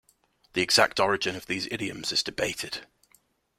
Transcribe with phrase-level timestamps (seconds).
[0.53, 2.87] The exact origin of these idioms is debated.